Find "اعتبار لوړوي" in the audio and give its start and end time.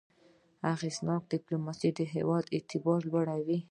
2.55-3.57